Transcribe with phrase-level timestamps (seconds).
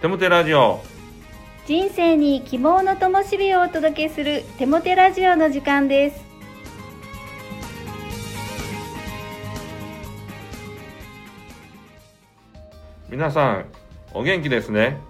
[0.00, 0.80] テモテラジオ。
[1.66, 6.24] 人生に希望の灯火をお届けするテモテラジオの時間です。
[13.10, 13.64] 皆さん
[14.14, 15.00] お元気ですね。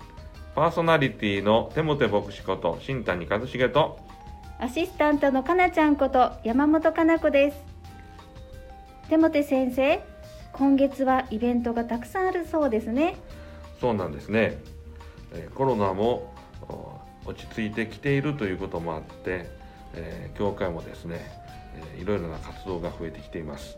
[0.55, 3.99] パーソナリティのテモテ牧師こと新谷和重と
[4.59, 7.59] アシスタントのかなちゃんこと山本かな子です。
[9.11, 10.03] テモテ先生
[10.55, 13.17] 今月はイベントがたくさんあるそうですね。
[13.81, 14.59] そうなんですね
[15.33, 16.33] えコロナも
[17.25, 19.51] 落ち着いてきているということもあって、
[19.95, 21.21] えー教会もですね、
[21.75, 23.77] えーいろいろな活動が増えてきています。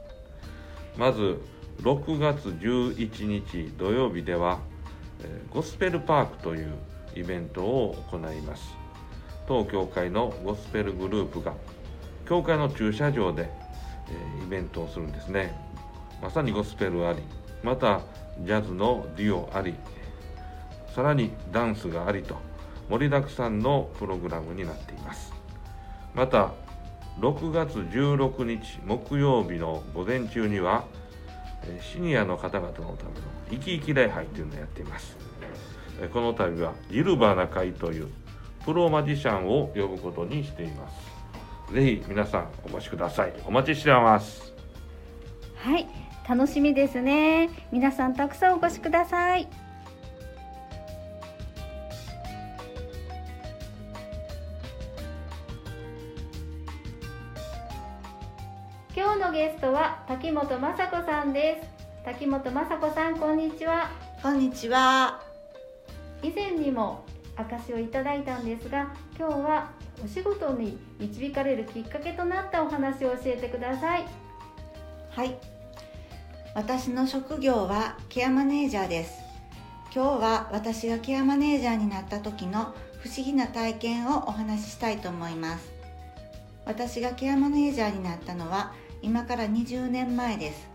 [0.96, 1.40] まず
[1.82, 4.60] 6月11日土曜日では、
[5.22, 6.74] えーゴスペルパークという
[7.14, 8.74] イベントを行います。
[9.46, 11.54] 当教会のゴスペルグループが
[12.28, 13.50] 教会の駐車場で、
[14.08, 15.70] えイベントをするんですね。
[16.22, 17.22] まさにゴスペルあり
[17.62, 18.00] また
[18.40, 19.74] ジャズのデュオあり
[20.94, 22.36] さらにダンスがありと
[22.88, 25.32] 盛りだくさんのプログラムになっています。
[26.14, 26.52] また
[27.20, 30.84] 6月16日木曜日の午前中には
[31.64, 32.96] えシニアの方々のための
[33.50, 35.16] 生き生き礼拝というのをやっています。
[36.00, 38.08] えこの度はジルバーナ会という
[38.64, 40.90] プロマジシャンを呼ぶことにしていま
[41.68, 41.74] す。
[41.74, 43.32] ぜひ皆さんお越しください。
[43.44, 44.52] お待ちしてます。
[45.56, 45.86] はい。
[46.28, 47.50] 楽しみですね。
[47.72, 49.69] 皆さんたくさんお越しください。
[59.40, 63.90] ゲストは滝本雅子さんです滝本雅子さんこんにちは
[64.22, 65.18] こんにちは。
[66.22, 69.70] 以前にも証をいただいたんですが今日は
[70.04, 74.04] お仕事に導かれるきっかけとなったお話を教えてください
[75.12, 75.34] はい。
[76.54, 79.22] 私の職業はケアマネージャーです。
[79.94, 85.72] 今日は私がケアマネージャーになった時の不思議な体験をお話ししたいと思います。
[86.66, 90.68] 私がケアマネージャーになったのは今から20年前です。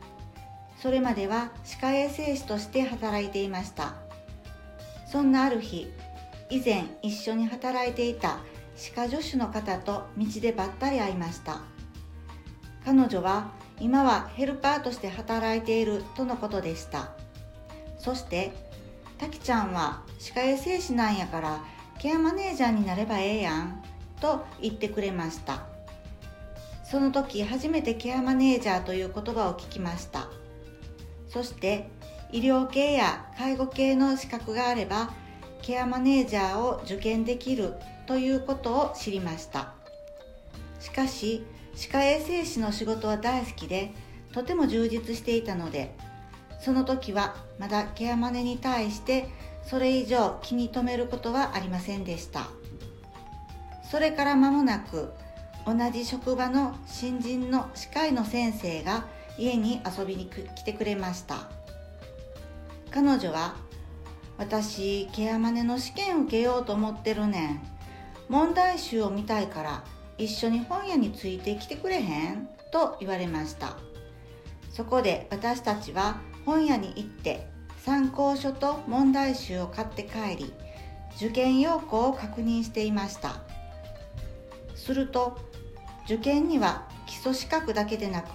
[0.82, 3.94] それまでは歯科衛生士として働いていました。
[5.12, 5.92] そんなある日、
[6.50, 8.40] 以前一緒に働いていた
[8.76, 11.62] 歯科助手の方と道でばったり会いました。
[12.86, 13.50] 彼女は
[13.80, 17.10] 今はヘルパーとして働いているとのことでした
[17.98, 18.54] そして
[19.18, 21.64] 「たきちゃんは歯科衛生士なんやから
[21.98, 23.84] ケアマネージャーになればええやん」
[24.22, 25.64] と言ってくれました
[26.90, 30.28] その時初めてケアマネージャーという言葉を聞きました。
[31.28, 31.90] そして
[32.32, 35.12] 医療系や介護系の資格があれば
[35.62, 37.74] ケアマネージャーを受験できる
[38.06, 39.74] ということを知りました。
[40.80, 41.44] しかし
[41.76, 43.92] 歯科衛生士の仕事は大好きで
[44.32, 45.96] とても充実していたので
[46.62, 49.28] その時はまだケアマネに対して
[49.64, 52.48] それ以上気に留めることはありませんでした。
[53.90, 55.14] それから間もなく
[55.66, 59.06] 同じ職場の新人の歯科医の先生が
[59.38, 61.50] 家に遊びに来てくれました。
[62.92, 63.56] 彼女は
[64.38, 67.62] 私ケアマネの試験受けようと思ってるねん。
[68.30, 69.84] 問題集を見たいから
[70.18, 72.48] 一緒に本屋についてきてくれへん？
[72.72, 73.78] と言われました。
[74.72, 77.48] そこで私たちは本屋に行って
[77.84, 80.54] 参考書と問題集を買って帰り
[81.16, 83.42] 受験要項を確認していました。
[84.86, 85.38] すると
[86.06, 88.30] 受験には基礎資格だけでなく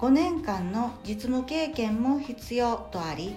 [0.00, 3.36] 5年間の実務経験も必要とあり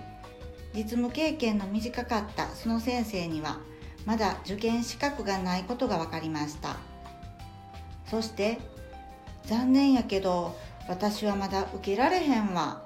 [0.74, 3.60] 実務経験の短かったその先生には
[4.06, 6.78] まだ受験資格がないことが分かりました。
[8.10, 8.60] そして
[9.46, 10.56] 残念やけど
[10.88, 12.84] 私はまだ受けられへんわ。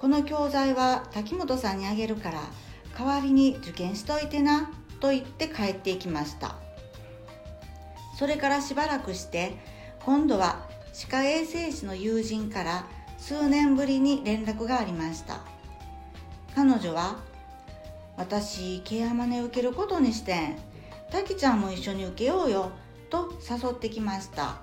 [0.00, 2.40] この教材は滝本さんにあげるから
[2.96, 4.70] 代わりに受験しといてな
[5.00, 6.67] と言って帰っていきました。
[8.18, 9.52] それからしばらくして
[10.04, 12.86] 今度は歯科衛生士の友人から
[13.16, 15.40] 数年ぶりに連絡がありました。
[16.56, 17.18] 彼女は
[18.16, 20.58] 私ケアマネ受けることにしてん。
[21.12, 22.72] 滝ちゃんも一緒に受けようよ
[23.08, 24.56] と誘ってきました。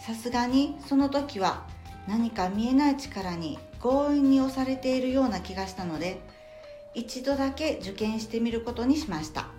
[0.00, 1.66] さすがにその時は
[2.08, 6.18] 何か見えない力に強引に押されているような気がしたので
[6.94, 9.53] 一度だけ受験してみることにしました。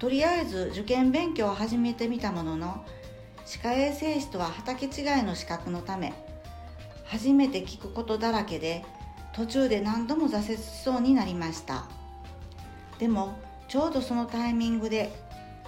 [0.00, 2.82] とりあえず受験勉強を始めてみたものの
[3.44, 6.14] 歯科衛生士とは畑違いの資格のため
[7.04, 8.82] 初めて聞くことだらけで
[9.34, 11.84] 途中で何度も挫折しそうになりました。
[12.98, 13.38] でも
[13.68, 15.12] ちょうどそのタイミングで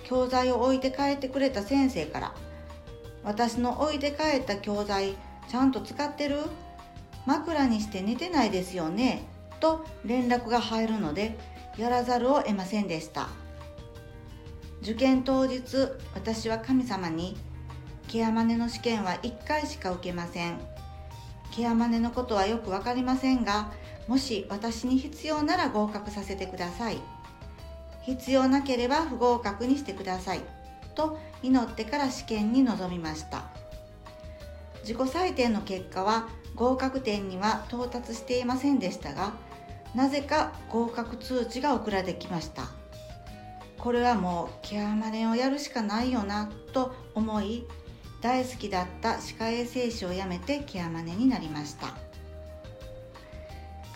[0.04, 2.34] 教材を置いて帰ってくれた先生から
[3.22, 5.14] 私の置いて帰った教材
[5.48, 6.38] ちゃんと使ってる？
[7.26, 9.24] 枕にして寝てないですよね？
[9.60, 11.38] と連絡が入るので
[11.76, 13.28] やらざるを得ませんでした。
[14.82, 15.62] 受験当日
[16.12, 17.36] 私は神様に
[18.08, 20.58] ケアマネの試験は1回しか受けません。
[21.52, 23.72] ケアマネのことはよく分かりませんが
[24.08, 26.98] もし私に必要なら合格させてください。
[28.02, 30.40] 必要なければ不合格にしてください。
[30.96, 33.44] と祈ってから試験に臨みました。
[34.80, 39.32] 自己採点の結果は合格点には到達していませんでしたが
[39.94, 42.81] なぜか合格通知が送られてきました。
[43.82, 47.66] これはもうケアマネをやるしかないよなと思い
[48.20, 51.88] 大好きだった歯科衛生士を辞めてケアマネになりました。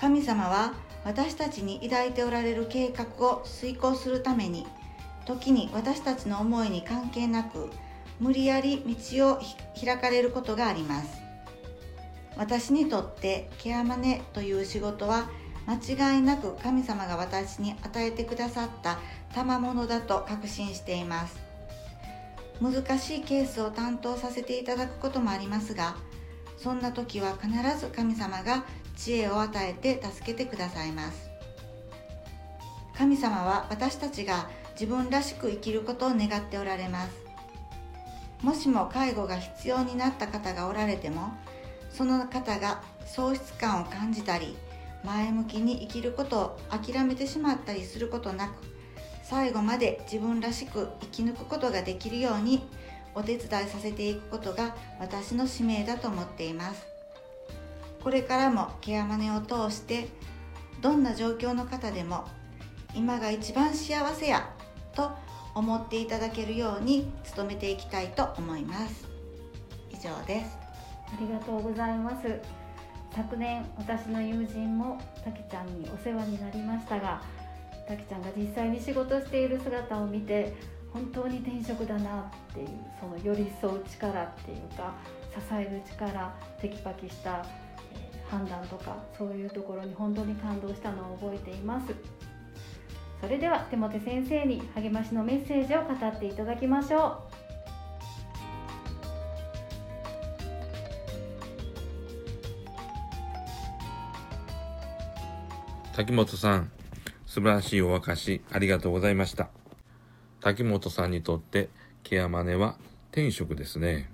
[0.00, 0.75] 神様は
[1.05, 4.67] 私たちに抱いておられる計画を遂行するために
[5.25, 7.71] 時に私たちの思いに関係なく
[8.19, 9.41] 無理やり道を
[9.81, 11.23] 開かれることがあります。
[12.37, 15.31] 私にとってケアマネという仕事は
[15.66, 18.98] 間違いなく神様が私に与えてくださった
[19.34, 21.38] 賜物だと確信しています。
[22.60, 25.94] 難しいケースを担当させていただくこともありますが
[26.56, 28.64] そんな時は必ず神様が
[28.96, 31.28] 知恵を与えて助けてくださいます。
[32.96, 37.10] 神様は私たちが自分らしく生きることを願っておられます。
[38.42, 41.32] もしも介護が必要になった方がおられても
[41.90, 44.56] その方が喪失感を感じたり
[45.06, 48.53] 前向きに生きることを諦めてしまったりすることなく
[49.23, 52.67] 最後まで自分らしく生き抜くことができるように
[53.14, 56.87] お手伝いさせていくことが私の使命だと思っています。
[58.03, 60.08] これからもケアマネを通して
[60.81, 62.25] どんな状況の方でも
[62.94, 64.52] 今が一番幸せや
[64.94, 65.11] と
[65.55, 69.09] 思っていただけるように努めていきたいと思います。
[69.91, 70.59] 以上です。
[71.09, 72.65] ありがとうございます。
[73.16, 77.22] 昨年私の友人もたけちゃんにお世話になりましたが
[77.88, 80.52] たけちゃんが実際に仕事している姿を見て
[80.92, 82.68] 本当に転職だなっていう
[83.00, 84.94] その寄り添う力っていうか
[85.34, 87.42] 支える力テキパキした
[88.28, 91.94] 判断とかそういうところに本当に感動したのを覚えています。
[93.20, 97.36] それでは手元先生に励ましのメッセージを語っていただきましょう。
[105.96, 106.70] 滝本さん、
[107.25, 109.48] 素晴らしいお証しありがとうございました。
[110.43, 111.70] 滝本さんにとって
[112.02, 112.76] ケアマネは
[113.12, 114.10] 天職ですね。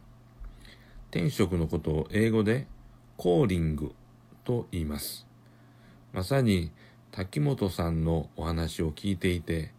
[1.11, 2.69] 天職のことを英語で
[3.17, 3.97] コーリング
[4.45, 5.27] と言います。
[6.13, 6.71] まさに
[7.11, 9.73] 滝本さんのお話を聞いていて、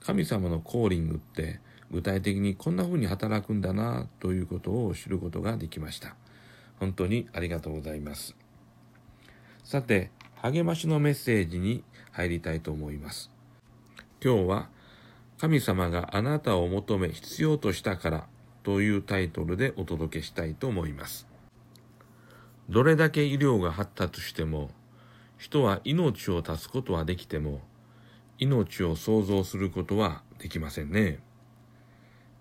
[0.00, 6.16] 神様のコーリングって具体的にこんな風に働くんだなということを知ることができました。
[6.80, 8.34] 本当にありがとうございます。
[9.62, 10.10] さて、
[10.44, 11.82] 励ましのメッセージに
[12.12, 13.30] 入りたいと思います。
[14.22, 14.68] 今日は
[15.38, 18.26] 神様があなたを求め必要としたから
[18.62, 21.26] というタイトルでお届けしたいと思います。
[22.68, 24.68] どれだけ医療が発達しても
[25.38, 27.62] 人は命を絶つことはできても
[28.38, 31.20] 命を創造することはできませんね。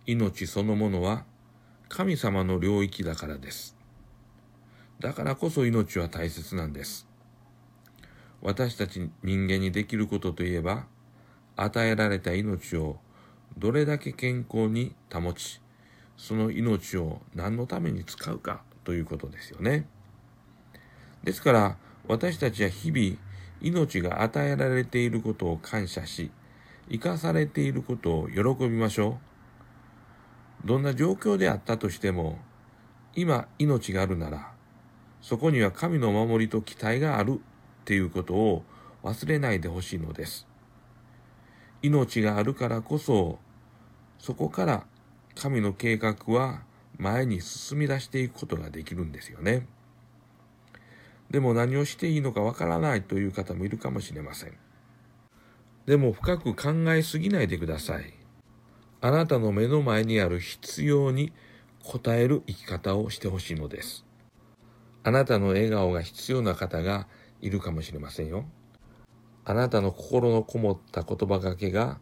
[0.05, 1.23] 命そのものは
[1.87, 3.77] 神様の領域だからです。
[4.99, 7.12] だからこそ命は大切なんです。
[8.45, 10.85] 私たち人間にできることといえば、
[11.55, 12.97] 与えられた命を
[13.57, 15.61] どれだけ健康に保ち、
[16.17, 19.87] その命を何のために使うかということですよね。
[21.23, 23.17] ですから、私たちは日々、
[23.61, 26.29] 命が与えられていることを感謝し、
[26.91, 29.19] 生かされていることを喜びましょ
[30.63, 30.67] う。
[30.67, 32.39] どんな状況であったとしても、
[33.15, 34.51] 今命があるなら、
[35.21, 37.39] そこには神の守りと期待がある
[37.83, 38.63] っていうことを
[39.03, 40.47] 忘れないでほしいのです。
[41.81, 43.39] 命があるからこそ、
[44.19, 44.85] そこから
[45.35, 46.61] 神の計画は
[46.97, 49.67] 前に進み出していくことができるんですよね。
[51.29, 54.53] でも何をしていいのかわからないという方もいるかもしれません。
[55.85, 58.13] でも深く考えすぎないでください。
[59.01, 61.33] あなたの目の前にある必要に
[61.83, 64.05] 応える生き方をしてほしいのです。
[65.03, 67.07] あなたの笑顔が必要な方が
[67.43, 68.45] いるかもしれませんよ。
[69.43, 71.99] あなたの心のこもった言葉がけが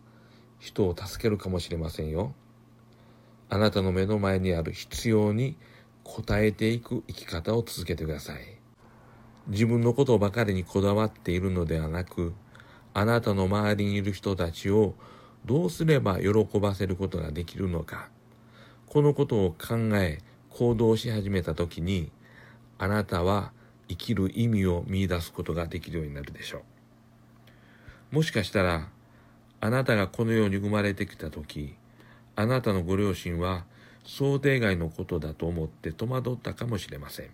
[0.60, 2.36] 人を助けるかもしれませんよ。
[3.50, 5.58] あなたの目の前にある必要に
[6.06, 8.38] 応えていく生き方を続けてください。
[9.48, 12.34] 自分のことばかりにこだわっているのではなく、
[12.94, 14.94] あなたの周りにいる人たちを
[15.46, 18.10] どうすれば喜ばせることができるのか、
[18.86, 20.20] このことを考え
[20.50, 22.12] 行動し始めたときに、
[22.78, 23.54] あなたは
[23.92, 26.64] 生きる意味を見出すことができるようになるでしょ
[28.12, 28.16] う。
[28.16, 28.88] もしかしたら
[29.60, 31.76] あなたがこの世に生まれてきた時
[32.36, 33.66] あなたのご両親は
[34.04, 37.26] 想定外のことだと思って戸惑ったかもしれません。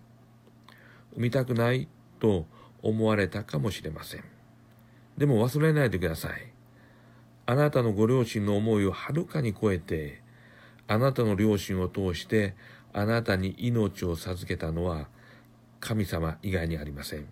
[1.12, 1.88] 産みたくない
[2.18, 2.46] と
[2.82, 4.24] 思われたかもしれません。
[5.16, 6.52] でも忘れないでください。
[7.46, 10.20] あなたのご両親の思いをはるかに超えて
[10.88, 12.54] あなたの両親を通して
[12.92, 15.08] あなたに命を授けたのは
[15.80, 17.26] 神様以外にありません。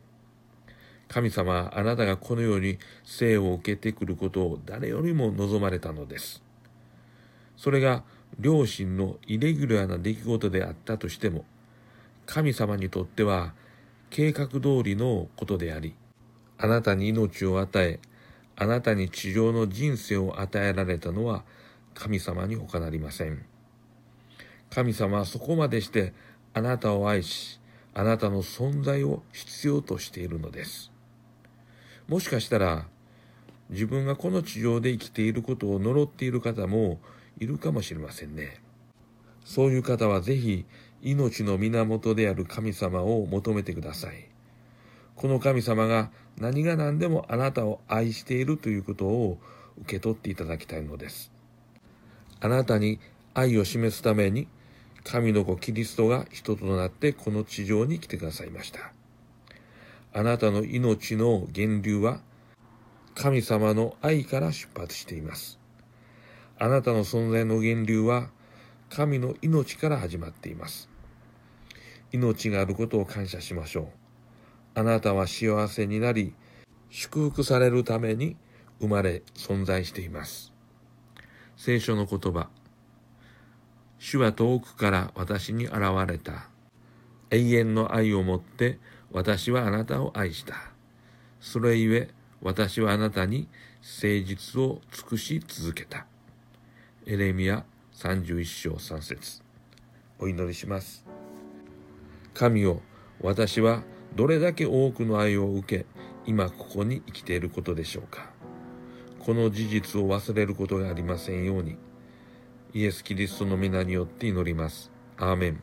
[1.08, 6.42] 神様はあなたがこのように生を受けてくることを誰よりも望まれたのです。
[7.56, 8.02] それが
[8.38, 11.44] 両親のイレギュラーな出来事であったとしても
[12.26, 13.54] 神様にとっては
[14.10, 15.94] 計画通りのことであり
[16.58, 18.00] あなたに命を与え
[18.56, 21.44] あなたに地上の人生を与えられたのは
[21.94, 23.44] 神様に他なりません。
[24.70, 26.12] 神様はそこまでして
[26.52, 27.60] あなたを愛し
[27.98, 30.92] あなたの存在を必要としているのです
[32.08, 32.86] もしかしたら
[33.70, 37.00] 自分がこの地上で生きていることを呪っている方も
[37.38, 38.60] いるかもしれませんね。
[39.44, 40.64] そういう方はぜひ
[41.02, 44.28] 命の源である神様を求めてください。
[45.16, 49.38] この神様が何が何でもあなたを愛しているということを
[49.80, 51.32] 受け取っていただきたいのです。
[52.40, 53.00] あなたに
[53.34, 54.46] 愛を示すために
[55.08, 58.92] 神の子キリストが人となってこの地上に来てくださいました。
[60.12, 62.20] あなたの命の源流は
[63.14, 65.60] 神様の愛から出発しています。
[66.58, 68.30] あなたの存在の源流は
[68.90, 70.88] 神の命から始まっています。
[72.10, 73.86] 命があることを感謝しましょう。
[74.74, 76.34] あなたは幸せになり、
[76.90, 78.36] 祝福されるために
[78.80, 80.52] 生まれ存在しています。
[81.56, 82.48] 聖書の言葉。
[83.98, 85.76] 主は遠くから私に現
[86.06, 86.48] れた。
[87.30, 88.78] 永遠の愛をもって
[89.10, 90.54] 私はあなたを愛した。
[91.40, 92.10] それゆえ
[92.42, 93.48] 私はあなたに
[93.80, 96.06] 誠実を尽くし続けた。
[97.06, 99.42] エレミア31章3節
[100.18, 101.06] お祈りします。
[102.34, 102.82] 神よ、
[103.20, 103.82] 私は
[104.14, 105.86] どれだけ多くの愛を受け、
[106.26, 108.30] 今ここに生きていることでしょうか。
[109.20, 111.76] この事実を忘れることがありませんように、
[112.76, 114.90] イエス・キリストの皆によって祈ります。
[115.16, 115.62] アーメン。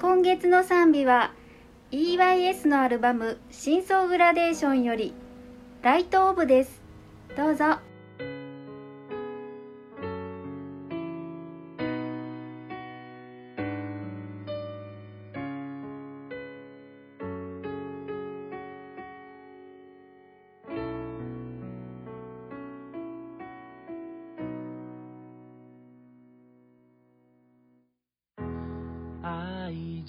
[0.00, 1.32] 今月の賛美は
[1.90, 5.14] EYS のアルバム「真相グラデーション」より
[5.82, 6.80] 「ライトオブ」です
[7.36, 7.87] どうぞ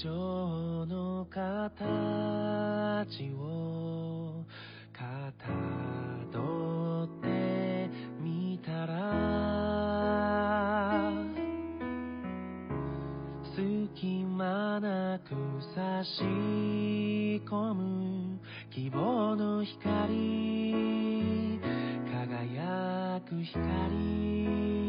[0.02, 0.08] 情
[0.86, 1.36] の形
[3.34, 4.46] を
[4.94, 5.50] かた
[6.32, 7.90] どって
[8.22, 8.96] みたら
[13.54, 15.36] 隙間なく
[15.76, 16.22] 差し
[17.46, 18.40] 込む
[18.72, 21.60] 希望の光
[22.10, 24.89] 輝く光。